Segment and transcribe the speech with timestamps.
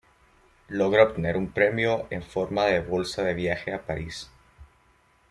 [0.69, 4.31] Logra obtener un premio en forma de bolsa de viaje a París.